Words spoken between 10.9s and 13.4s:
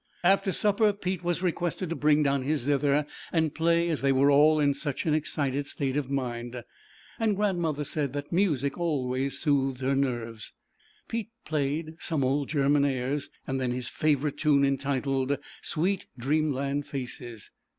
Pete played some old German airs